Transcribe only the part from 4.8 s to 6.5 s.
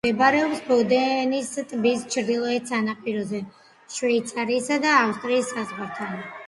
და ავსტრიის საზღვართან ახლოს.